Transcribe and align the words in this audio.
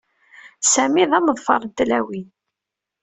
Sami 0.73 1.03
d 1.09 1.11
ameḍfar 1.17 1.61
n 1.65 1.69
tlawin. 1.77 2.27